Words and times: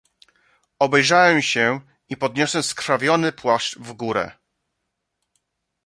"Obejrzałem 0.79 1.41
się 1.41 1.79
i 2.09 2.17
podniosłem 2.17 2.63
skrwawiony 2.63 3.31
pałasz 3.31 3.75
w 3.79 3.93
górę." 3.93 4.31